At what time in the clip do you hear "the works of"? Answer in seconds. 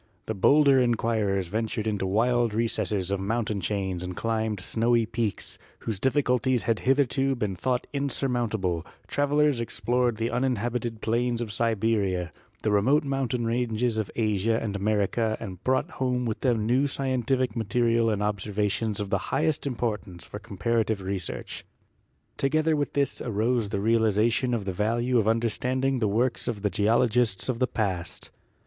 25.99-26.63